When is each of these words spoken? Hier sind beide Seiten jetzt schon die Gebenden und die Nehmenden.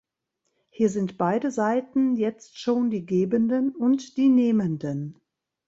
Hier 0.71 0.89
sind 0.89 1.19
beide 1.19 1.51
Seiten 1.51 2.15
jetzt 2.15 2.57
schon 2.57 2.89
die 2.89 3.05
Gebenden 3.05 3.75
und 3.75 4.17
die 4.17 4.29
Nehmenden. 4.29 5.21